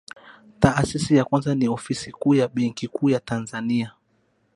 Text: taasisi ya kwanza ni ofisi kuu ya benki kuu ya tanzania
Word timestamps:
taasisi 0.59 1.15
ya 1.15 1.25
kwanza 1.25 1.55
ni 1.55 1.67
ofisi 1.67 2.11
kuu 2.11 2.33
ya 2.35 2.47
benki 2.47 2.87
kuu 2.87 3.09
ya 3.09 3.19
tanzania 3.19 3.93